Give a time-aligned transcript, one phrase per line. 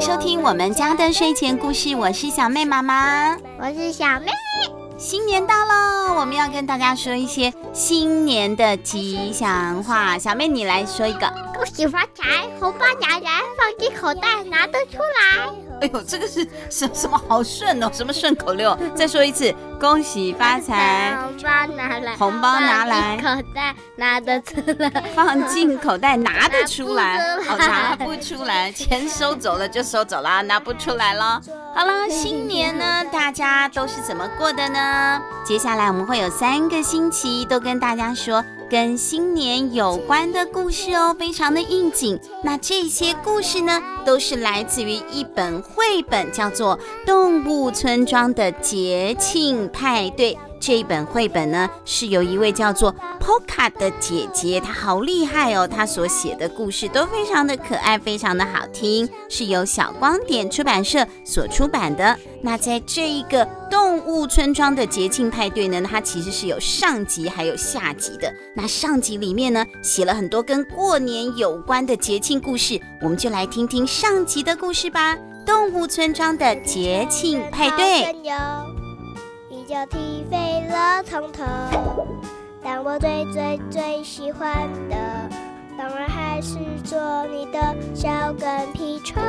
[0.00, 4.26] 收听我们家的睡前故事，我是小妹妈妈，我是小妹。
[4.98, 10.18] 新年到喽，我们要跟大家说一些新年的吉祥话。
[10.18, 11.32] 小妹，你来说一个。
[11.54, 15.71] 恭喜发财，红包拿来放进口袋，拿得出来。
[15.82, 17.90] 哎呦，这个是什什么好顺哦？
[17.92, 18.78] 什么顺口溜？
[18.94, 27.18] 再说一次，恭喜发财，红包拿来，红包拿来，口袋拿得出来，放进口袋拿得出来，
[27.48, 31.42] 哦，拿不出来，钱收走了就收走了，拿不出来了。
[31.74, 35.20] 好了，新年呢，大家都是怎么过的呢？
[35.44, 38.44] 接下来我们会有三个星期都跟大家说。
[38.72, 42.18] 跟新年有关的故事哦，非常的应景。
[42.42, 50.34] 那这些故事呢，都是来自于一本绘本，叫做《动物村庄的节庆派对》。
[50.62, 55.66] 这一本绘本呢，是由一位叫做 Poka 的姐姐，她好厉害哦！
[55.66, 62.16] 她所写的故事都非常的可爱，非常的好听，是由小光点出版社所出版的。
[62.40, 68.32] 那在这一个动物村庄的节庆派对呢，它其实是有上集还有下集的。
[68.54, 75.18] 那上集里面呢，写了很多跟过年有关的节庆故事，我们就来听听上集的故事吧。
[75.44, 78.71] 动物村庄的节庆派对。
[79.72, 81.42] 就踢飞了从头，
[82.62, 84.94] 但我最最最喜欢的，
[85.78, 89.22] 当然还是做你的小跟屁虫。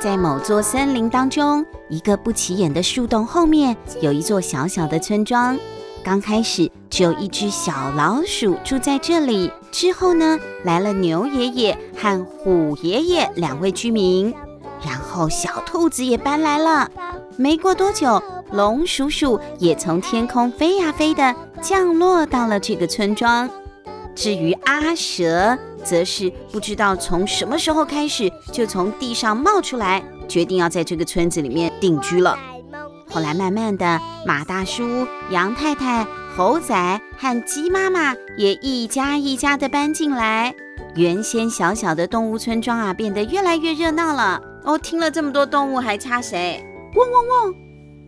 [0.00, 5.56] 在某座森林当中，一个不起眼的树洞后面，有一座小小的村庄。
[6.02, 14.34] 刚开始只有一只小老鼠住在这里，之后呢，来了牛爷爷和虎爷爷两位居民，
[14.84, 16.90] 然后小兔子也搬来了。
[17.38, 23.48] 没过多久，龙叔叔也从天空飞呀飞的降落到了这个村庄。
[24.14, 32.38] 至于阿蛇，则是不知道从什么时候开始就从地上冒出来，决定要在这个村子里面定居了。
[33.08, 40.54] 后来慢慢的，马大叔、羊太太、猴仔和鸡妈妈也一家一家的搬进来。
[40.94, 44.40] 原先小小的动物村庄啊，变得越来越热闹了。
[44.64, 46.65] 哦，听了这么多动物，还差谁？
[46.96, 47.52] 汪汪汪，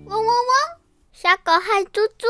[0.06, 0.80] 汪汪汪！
[1.12, 2.26] 小狗和猪猪，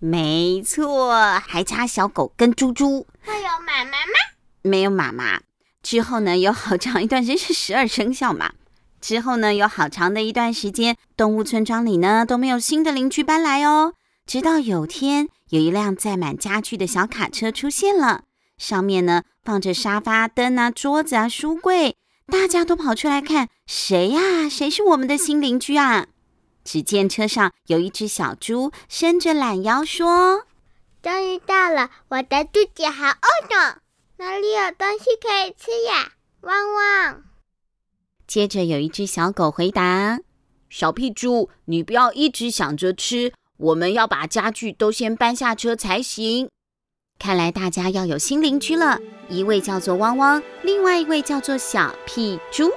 [0.00, 3.06] 没错，还差小狗跟猪猪。
[3.20, 4.12] 还有妈妈吗？
[4.60, 5.40] 没有妈妈。
[5.82, 8.52] 之后呢，有好长一段时间是十二生肖嘛。
[9.00, 13.94] 之后呢，有好长的一段时间，动物村庄里呢都没有新的邻居搬来哦。
[14.26, 18.24] 直到有天，有一辆载满家具的小卡车出现了，
[18.58, 21.96] 上面呢放着沙发、灯啊、桌子啊、书柜。
[22.26, 24.48] 大家都跑出来看，谁呀？
[24.48, 26.06] 谁是我们的新邻居啊？
[26.64, 30.46] 只见车上有一只小猪，伸着懒腰说
[31.02, 33.78] ：“终于到了，我的肚子好饿呢，
[34.16, 37.22] 哪里有东西可以吃呀？”汪汪。
[38.26, 40.20] 接着有一只小狗回答
[40.70, 46.48] ：“小屁猪，你不要一直想着吃，我们要把家具都先搬下车才行。”
[47.20, 48.98] 看来大家要有新邻居了，
[49.28, 52.70] 一位叫做汪汪，另外一位叫做小屁猪。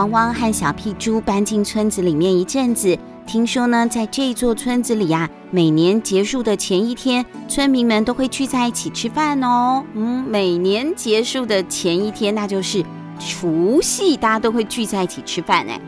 [0.00, 2.98] 汪汪和小屁猪搬进村子里面一阵子。
[3.26, 9.84] 听说呢，在这座村子里、啊，每年结束的前一天，村民们都会聚在一起吃饭哦。
[9.92, 12.82] 嗯，每年结束的前一天，那就是
[13.18, 15.66] 除夕，大家都会聚在一起吃饭。
[15.68, 15.78] 哎，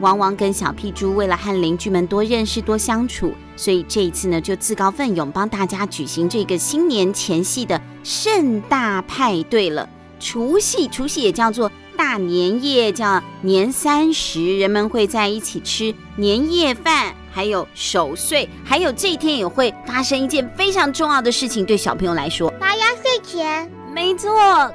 [0.00, 9.88] 汪汪跟小屁猪为了和邻居们多认识、多相处，所以这一次呢，就自告奋勇帮大家举行这个新年前夕的盛大派对了。
[10.20, 11.72] 除夕，除夕也叫做。
[12.04, 24.28] 大年夜叫年三十，人们会在一起吃年夜饭，还有守岁，还有这一天也会发生一件非常重要的事情，对小朋友来说，拿压岁钱，没错，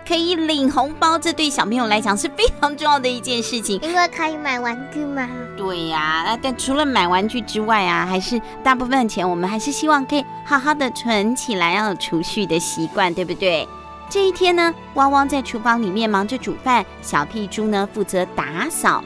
[0.07, 5.27] 可以领红包，这对小朋友来讲是非常重要的一件事情，因为可以买玩具嘛。
[5.57, 13.67] 对呀、啊，但除了买玩具之外啊，还是大部分的钱我们还是希望可以好好的存起来，要有储蓄的习惯，对不对？
[14.09, 19.03] 这一天呢，汪汪在厨房里面忙着煮饭，小屁猪呢负责打扫。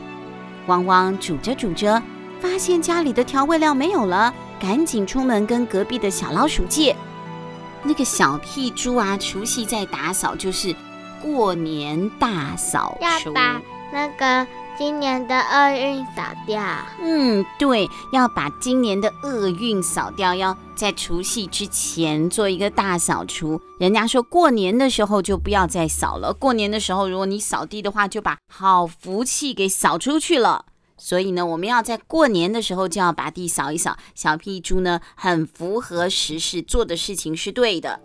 [0.68, 2.02] 汪汪煮着煮着，
[2.40, 6.96] 发现家里的调味料没有了，赶紧出门跟隔壁的小老鼠借。
[7.82, 10.76] 那个小屁猪啊，除夕在打扫，就是
[11.20, 13.60] 过年大扫除，要把
[13.92, 14.48] 那个
[14.78, 16.64] 今年的厄运扫掉。
[17.02, 23.62] 嗯，对，要把今年的厄运扫掉，要在除夕之前做一个大扫除。
[23.80, 30.66] 人家说过年的时候就不要再扫了，过年的时候如果你扫地的话，就把好福气给扫出去了。
[30.98, 33.98] 所以呢，我们要在过年的时候就要把地扫一扫。
[34.14, 38.00] 小屁猪呢，很符合时事，做的事情是对的。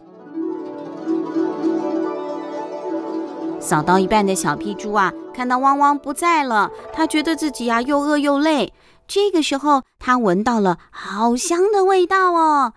[3.66, 8.72] 扫到一半的小屁猪啊，看到汪汪不在了，他觉得自己啊又饿又累。
[9.08, 12.74] 这个时候，他闻到了好香的味道哦。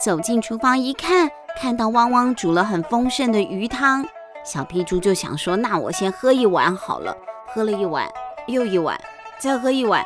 [0.00, 1.30] 走进厨房一看，
[1.60, 4.06] 看到汪汪煮了很丰盛的鱼汤，
[4.42, 7.14] 小屁猪就想说：“那我先喝一碗好了。”
[7.52, 8.10] 喝了一碗，
[8.46, 8.98] 又一碗，
[9.38, 10.02] 再喝一碗，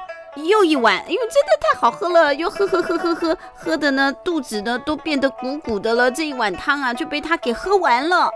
[0.47, 6.11] 又一碗，因为真的太好喝了，又喝喝喝喝喝，喝的呢肚子呢都变得鼓鼓的了。
[6.11, 8.31] 这一碗汤啊就被他给喝完了。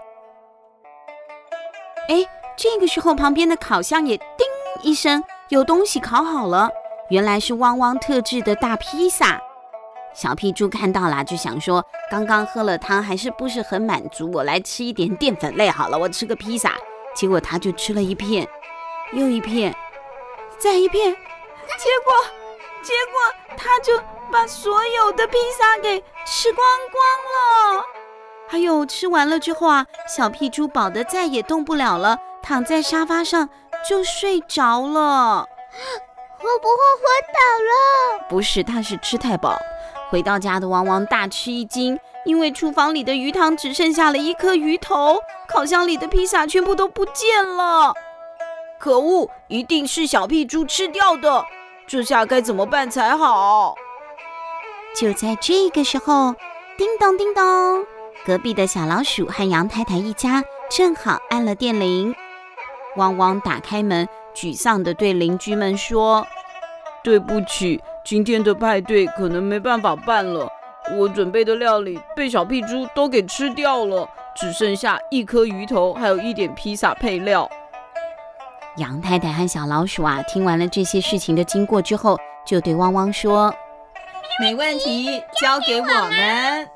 [2.08, 2.26] 哎，
[2.56, 4.46] 这个时候旁边的烤箱也叮
[4.82, 6.68] 一声，有东西烤好了，
[7.10, 9.40] 原来是汪汪特制的大披萨。
[10.14, 16.72] 小屁猪看到了，就想说，刚刚喝了汤还是不是很满足，我来吃一点淀粉类好了，我吃个披萨。
[17.14, 18.46] 结果他就吃了一片。
[19.14, 19.74] 又一片，
[20.58, 21.14] 再一片，
[21.78, 22.12] 结果，
[22.82, 23.98] 结果他就
[24.30, 27.84] 把所有的披萨给吃光光了。
[28.48, 33.48] 还有吃完了之后啊，小屁猪饱得再也动不了了，躺在沙发上
[33.88, 35.46] 就睡着了。
[36.38, 38.26] 会不会昏倒了？
[38.28, 39.56] 不是，他是吃太饱。
[40.10, 47.94] 回到家的汪汪大吃一惊，因为厨房里的鱼汤只剩下了一颗鱼头，烤箱里的披萨全部都不见了。
[48.82, 49.30] 可恶！
[49.46, 51.44] 一定是小屁猪吃掉的，
[51.86, 53.76] 这下该怎么办才好？
[54.96, 56.34] 就在这个时候，
[56.76, 57.42] 叮咚叮咚，
[58.26, 62.12] 隔壁的小老鼠和杨太太一家正好按了电铃。
[62.96, 66.26] 汪汪打开门，沮丧地对邻居们说
[67.04, 70.48] ：“对不起，今天的派对可能没办法办了。
[70.98, 77.48] 我准备的料理被小屁猪都给吃掉了，只剩下一颗鱼头，还有一点披萨配料。”
[78.76, 83.54] 杨太太和小老鼠啊，听完了这些事情的经过之后，就对汪汪说
[84.40, 86.66] ：“没问题，交给我们。”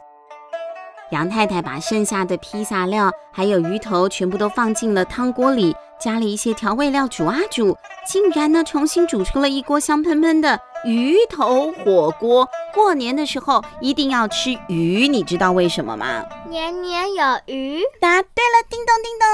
[1.11, 7.75] 杨太太把剩下的披萨料还有鱼头全部都放进了汤锅里，加了一些调味料煮啊煮，
[8.07, 12.49] 竟然呢重新煮出了一锅香喷喷的鱼头火锅。
[12.73, 16.25] 过年的时候一定要吃鱼，你知道为什么吗？
[16.49, 17.83] 年年有余。
[18.01, 19.27] 答对了，叮咚叮咚，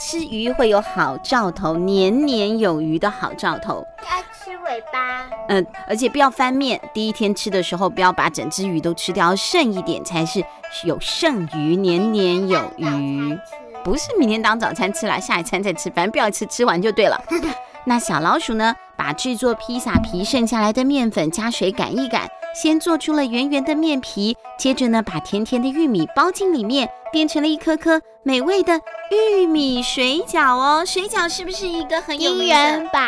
[0.00, 3.84] 吃鱼会有好兆头，年年有余的好兆头。
[4.02, 5.28] 要吃尾巴。
[5.48, 6.80] 嗯，而且不要翻面。
[6.92, 10.44] 第一天吃的时候，不要把整只鱼都吃掉，剩一点才是
[10.84, 13.38] 有剩余，年年有余。
[13.84, 17.18] 不是明天当早餐吃啦，下一餐再吃，反正不要吃吃完就对了。
[17.86, 18.74] 那小老鼠呢？
[18.98, 22.28] 把制作披萨皮剩下来的面粉加水擀一擀。
[22.54, 28.80] 先做出了圆圆的面皮，接着呢，把甜甜的玉米包进里面，变成了一颗颗美味的
[29.12, 30.84] 玉米水饺哦。
[30.84, 32.46] 水饺是不是一个很有名的？
[32.46, 33.00] 元宝。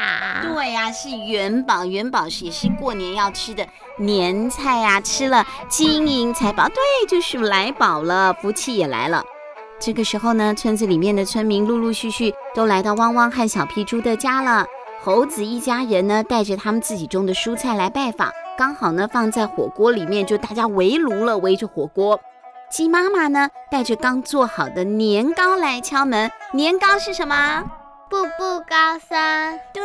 [0.42, 3.66] 对呀、啊，是元宝，元宝是也是过年要吃的
[3.98, 5.00] 年菜呀、啊。
[5.00, 6.76] 吃了金银财宝，对，
[7.08, 9.24] 就是来宝了，福气也来了。
[9.80, 14.66] 这个时候呢，村子里面的村民陆陆续续都来到汪汪和小皮猪的家了。
[15.02, 18.30] 猴子一家人呢，带着他们自己种的蔬菜来拜访。
[18.58, 22.20] 刚好呢，放在火锅里面，就大家围炉了，围着火锅。
[22.70, 26.30] 鸡妈妈呢，带着刚做好的年糕来敲门。
[26.52, 27.64] 年糕是什么？
[28.10, 29.58] 步步高升。
[29.72, 29.82] 对，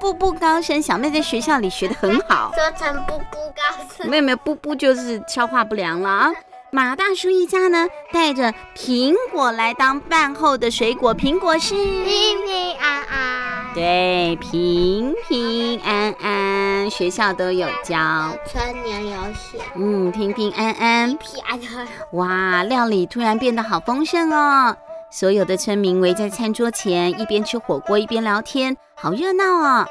[0.00, 0.80] 步步高升。
[0.80, 2.50] 小妹在学校里学得很好。
[2.54, 4.08] 说成步步高升。
[4.08, 6.32] 没有没有，步步就是消化不良了啊。
[6.70, 11.14] 马大叔一家呢，带着苹果来当饭后的水果。
[11.14, 13.53] 苹果是平平安安。
[13.74, 16.88] 对，平平安安。
[16.90, 21.88] 学校都有教，春年有喜，嗯，平平安安，平安安。
[22.12, 24.76] 哇，料理突然变得好丰盛哦！
[25.10, 29.86] 所有的村民围在餐桌前，一边吃火锅一边聊天，好热闹哦！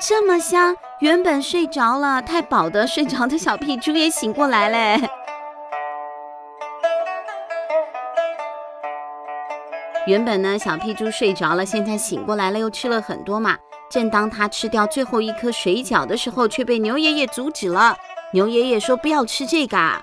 [0.00, 5.08] 这么香，原本睡着了太饱的睡着的小屁猪也醒过来嘞。
[10.08, 13.58] 原本呢，小屁猪睡着了，现在醒过来了，又吃了很多嘛。
[13.90, 17.94] 正当他吃掉最后一颗水饺的时候，却被牛爷爷阻止了。
[18.32, 20.00] 牛爷爷说：“不要吃这个，啊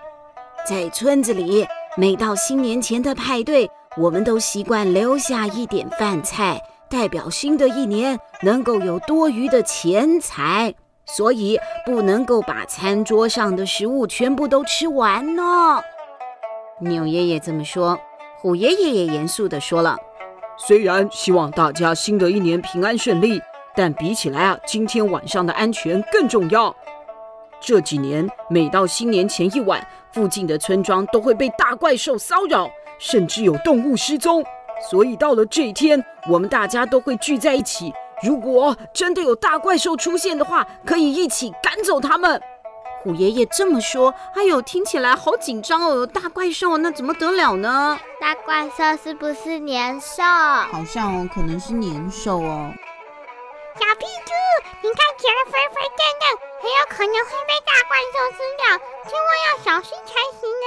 [0.67, 10.71] 在村子里，每到新年前的派对，我们都习惯留下一点饭菜，代表新的一年能够有多余的钱财，
[11.07, 15.81] 所以不能够把餐桌上的食物全部都吃完呢。”
[16.79, 17.99] 牛爷爷这么说，
[18.45, 19.97] 虎爷爷也严肃地说了。
[20.55, 23.41] 虽然希望大家新的一年平安顺利，
[23.75, 26.73] 但比起来啊，今天晚上的安全更重要。
[27.59, 34.45] 这几年，每到新年前一晚，附近的村庄都会被大怪兽骚扰，甚至有动物失踪。
[34.91, 35.99] 所以到了这一天，
[36.29, 37.91] 我们大家都会聚在一起。
[38.21, 42.39] 如果真的有大怪兽出现的话，可以一起赶走他们。
[43.05, 45.93] 虎爷爷这么说，哎呦，听起来好紧张哦！
[45.93, 47.99] 有大怪兽，那怎么得了呢？
[48.19, 50.23] 大怪兽是不是年兽？
[50.71, 52.73] 好像哦，可能是年兽哦。
[53.75, 54.33] 小屁猪，
[54.81, 56.25] 你看起来肥肥嫩嫩，
[56.63, 58.65] 很有可能会被大怪兽吃掉，
[59.05, 60.65] 千万要小心才行呢。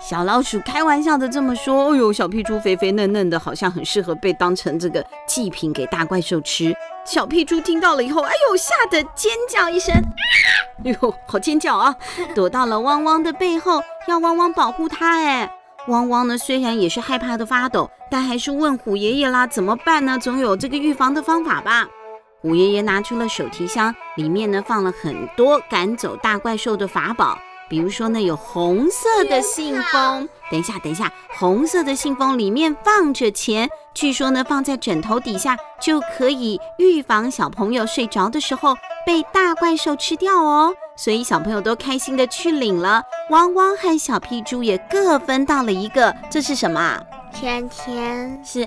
[0.00, 9.94] 小老鼠开玩笑的这么说：“哎呦，小屁猪肥肥嫩嫩的，好像很适合被当成这个祭品给大怪兽吃。”小屁猪听到了以后，哎呦，吓得尖叫一声，
[10.84, 11.94] 哎呦，好尖叫啊！
[12.34, 15.20] 躲到了汪汪的背后，要汪汪保护它。
[15.20, 15.52] 哎，
[15.88, 20.18] 汪汪呢，虽然也是害怕的发抖，但还是问虎爷爷啦：“怎么办呢？
[20.18, 21.86] 总有这个预防的方法吧？”
[22.40, 27.38] 虎爷爷拿出了手提箱，里面呢放了很多赶走大怪兽的法宝。
[27.70, 30.28] 比如说呢，有红色的信封。
[30.50, 38.74] 等一下，等一下，红色的信封里面放着钱，据说呢，放在枕头底下就可以预防小朋友睡着的时候
[39.06, 40.74] 被大怪兽吃掉哦。
[40.96, 43.02] 所以小朋友都开心的去领了。
[43.30, 47.00] 汪汪和小屁猪也各分到了一个，这是什么？
[47.32, 48.66] 钱钱是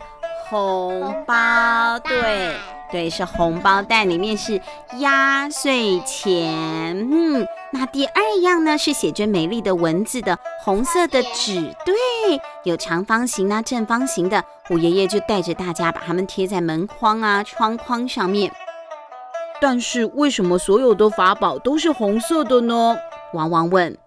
[0.50, 2.55] 红包，对
[2.93, 4.62] 对，是红包袋，里面是
[5.00, 6.95] 压岁钱。
[7.12, 7.43] 嗯。
[7.71, 11.95] 那第二样呢，是写着美丽的文字的红色的纸，对，
[12.63, 14.45] 有长方形啊、正方形的。
[14.67, 18.53] 虎爷爷就带着大家把它们贴在门框啊、窗框上面。
[19.59, 22.95] 但是为什么所有的法宝都是红色的呢？
[23.33, 23.97] 王王问。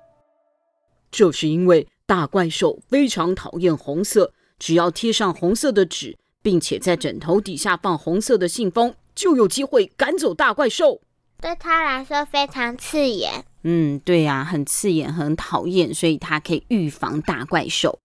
[1.11, 6.17] 这是因为大怪兽非常讨厌红色，只要贴上红色的纸，
[6.47, 11.01] 并且在枕头底下放红色的信封，就有机会赶走大怪兽。
[11.41, 13.45] 对他来说非常刺眼。
[13.65, 17.99] 嗯，对呀、啊，很刺眼，很讨厌，所以他可以预防大怪兽。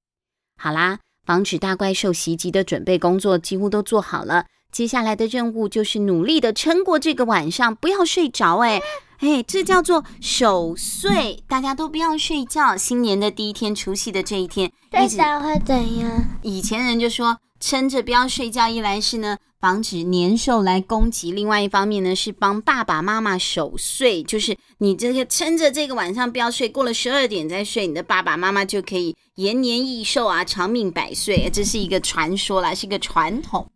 [0.60, 8.58] 好啦，防止大怪兽袭击的准备工作几乎都做好了，接下来的任务就是努力的撑过这个晚上，不要睡着。
[8.58, 8.82] 哎，
[9.20, 12.76] 哎，这叫做守岁，大家都不要睡觉。
[12.76, 16.10] 新年的第一天，除夕的这一天，睡着会怎样？
[16.42, 19.38] 以前人就说撑着不要睡觉，一来是呢。
[19.62, 31.48] 防止年兽来攻击，另外一方面呢是帮爸爸妈妈守岁，就是你这个撑着这个晚上不要睡，过了十二点再睡，你的爸爸妈妈就可以延年益寿啊，长命百岁。
[31.54, 33.70] 这是一个传说啦，是一个传统，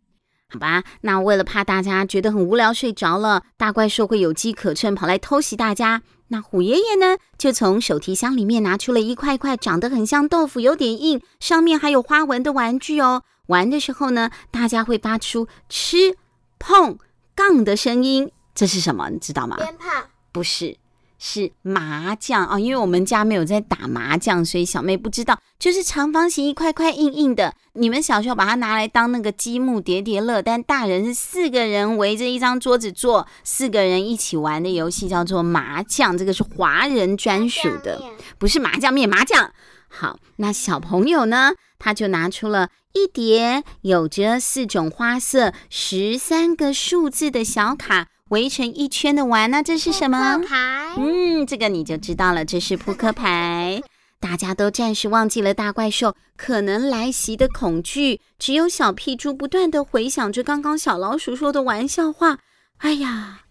[0.48, 0.82] 好吧？
[1.02, 13.22] 那为了怕大家觉得很无聊睡着了，大怪兽会有机可乘跑来偷袭大家，那虎爷爷呢就从手提箱里面拿出了一块块长得很像豆腐、有点硬、上面还有花纹的玩具哦。
[13.46, 16.16] 玩的时候呢，大家会发出吃、
[16.58, 16.98] 碰、
[17.34, 19.10] 杠的声音，这是什么？
[19.10, 19.56] 你知道吗？
[19.56, 19.86] 鞭炮？
[20.32, 20.76] 不是，
[21.18, 22.58] 是麻将啊、哦！
[22.58, 25.38] 因为我们家没有在打麻将，所以小妹不知道。
[25.58, 36.16] 就是长方形一块块硬硬的，你们小时候把它拿来当那个积木叠叠乐，但大人是四个人围着一张桌子坐，四个人一起玩的游戏叫做麻将。
[36.16, 38.02] 这个是华人专属的，
[38.38, 39.50] 不是麻将面，麻将。
[39.88, 41.52] 好，那小朋友呢？
[41.78, 49.50] 他就拿出了一叠有着四种花色、十三个数字的小卡，围成一圈的玩。
[49.50, 50.36] 那这是什么？
[50.36, 50.94] 扑克牌。
[50.96, 53.82] 嗯，这个你就知道了，这是扑克牌。
[54.18, 62.38] 大家都暂时忘记了大怪兽可能来袭的恐惧，只有小屁猪不断的回想着刚刚小老鼠说的玩笑话。
[62.78, 63.42] 哎呀，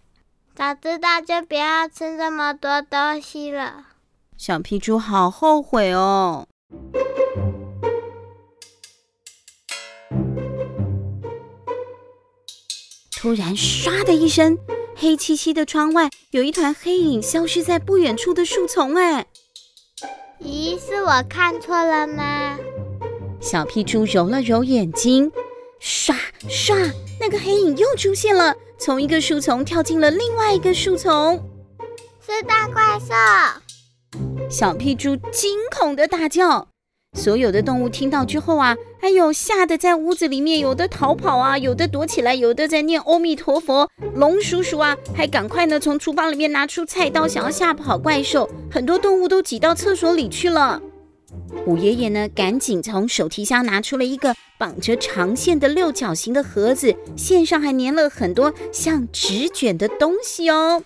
[0.54, 3.84] 早知道就不要吃这么多东西了。
[4.38, 6.46] 小屁猪好后悔哦。
[13.18, 14.56] 突然，唰的一声，
[14.94, 18.94] 黑漆漆的窗外有一团黑影消失在不远处的树丛。
[18.94, 19.26] 哎，
[20.40, 22.56] 咦，是我看错了吗？
[23.40, 25.32] 小屁猪揉了揉眼睛，
[25.80, 26.14] 唰
[26.48, 31.42] 唰，那个黑影又出现了，从一个树丛跳进了另外一个树丛。
[32.24, 33.14] 是大怪兽！
[34.48, 36.68] 小屁猪惊恐的大叫。
[37.16, 43.88] 所有的动物听到之后啊，哎呦，吓得在屋子里面，有的逃跑啊，有的躲起来，有的在念阿弥陀佛。
[44.14, 48.50] 龙叔叔啊，还赶快呢从厨房里面拿出菜刀，想要吓跑怪兽。
[48.70, 50.82] 很多动物都挤到厕所里去了。
[51.64, 60.82] 虎爷爷呢，赶紧从手提箱拿出了一个绑着长线的六角形的盒子，线上还粘了很多像纸卷的东西哦。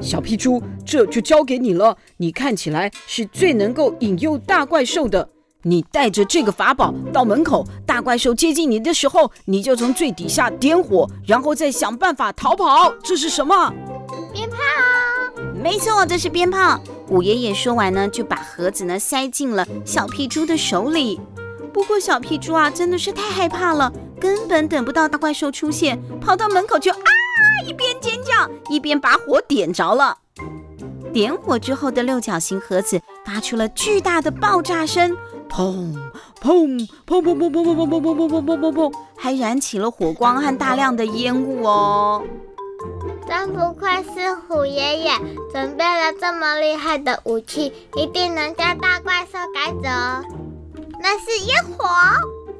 [0.00, 1.96] 小屁猪，这就交给你了。
[2.16, 5.28] 你看起来是最能够引诱大怪兽的。
[5.66, 12.92] 你带着这个法宝到门口，大怪兽接近你的时候，你就从最底下点火，然后再想办法逃跑。
[13.02, 13.72] 这是什么？
[14.32, 14.56] 鞭炮。
[15.62, 16.78] 没错，这是鞭炮。
[17.08, 21.18] 五爷爷说完呢，就把盒子呢塞进了小屁猪的手里。
[21.72, 26.98] 不过小屁猪啊，真的是太害怕了，根本等不到大怪兽出现，跑到门口就啊，
[27.66, 30.18] 一边尖叫一边把火点着了。
[31.12, 35.16] 点火之后的六角形盒子发出了巨大的爆炸声。
[35.48, 35.94] 砰
[36.40, 42.22] 砰砰砰砰砰砰砰砰砰砰砰砰砰砰，还燃起了火光和大量的烟雾哦！
[43.28, 45.12] 真不愧是虎爷爷，
[45.52, 50.28] 准备了这么厉害的武器，一定能将大怪兽赶走。
[51.00, 51.86] 那是烟火，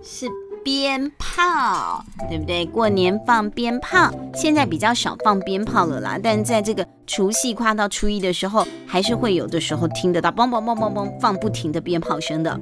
[0.02, 0.28] 是
[0.64, 2.64] 鞭炮，对不对？
[2.64, 12.59] 过年放鞭炮，现在比较少放鞭炮了啦，但在这个除夕跨到初一的时候，还是会有的时候听得到嘣嘣嘣嘣嘣放不停的鞭炮声的。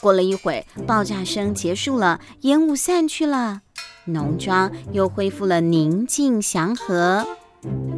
[0.00, 3.60] 过了一会，爆炸声结束了，烟雾散去了，
[4.04, 7.26] 农庄又恢复了宁静祥和。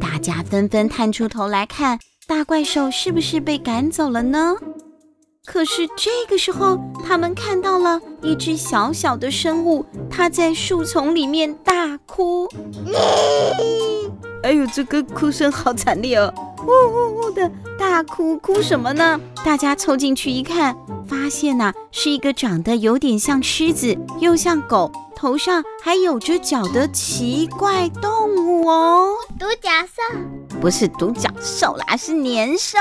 [0.01, 4.55] 大家纷纷探出头来看，大怪兽是不是被赶走了呢？
[5.45, 12.47] 可是这个时候，他们看到了一只小小的生物，它在树丛里面大哭。
[14.41, 16.33] 哎呦，这个哭声好惨烈哦！
[16.65, 19.19] 呜呜呜的大哭，哭什么呢？
[19.43, 20.75] 大家凑进去一看，
[21.07, 29.09] 发现呐、啊，是一个长得有点像狮子，又像狗，头上还有着角的奇怪动物哦。
[29.37, 30.57] 独角兽？
[30.61, 32.79] 不是独角兽啦，是年兽。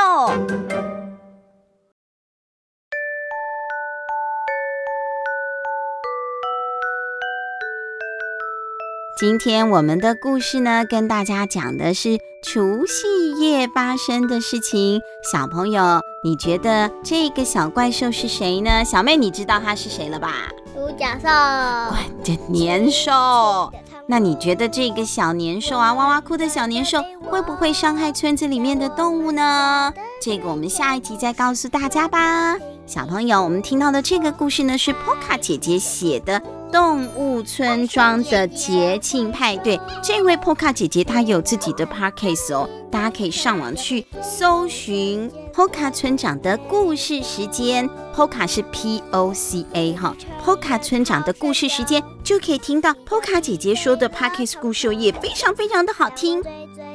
[9.18, 15.00] 今天我们的故事呢，跟大家讲的是除夕夜发生的事情。
[15.30, 18.84] 小朋友，你觉得这个小怪兽是谁呢？
[18.84, 20.32] 小妹，你知道它是谁了吧？
[20.74, 21.28] 独角兽。
[21.28, 23.70] 关键年兽。
[24.06, 29.92] 那你觉得这个小年兽啊，哇哇哭的小年兽，会不会伤害村子里面的动物呢？
[30.20, 32.56] 这个我们下一集再告诉大家吧。
[32.86, 36.42] 小朋友，我们听到的这个故事呢，是 p o k a 姐姐写的。
[36.72, 54.08] 动物村庄的节庆派对，这位 Poka 姐姐她有自己的 podcast 哦，大家可以上网去搜寻 Poka 村长的故事时间，，Poka 是 P O C A 哈，，Poka 村长的故事时间就可以听到 Poka 姐姐说的
[54.08, 56.42] podcast 故事，也非常非常的好听。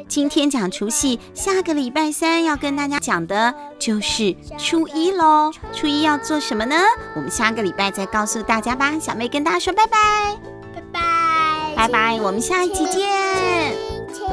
[0.07, 6.75] 今天讲除夕下个礼拜三要跟大家讲的就是初一喽初一要做什么呢？
[7.15, 8.97] 我们下个礼拜再告诉大家吧。
[8.99, 10.37] 小妹跟大家说拜拜。
[10.75, 11.75] 拜拜。
[11.75, 13.75] 拜拜我们下一期见。
[14.11, 14.25] 亲亲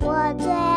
[0.00, 0.71] 我最